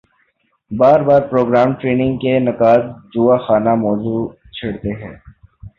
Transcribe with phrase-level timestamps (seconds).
[0.71, 2.81] باربار programme trading کے نقّاد
[3.13, 4.27] جواخانہ موضوع
[4.51, 5.15] چھیڑتے ہیں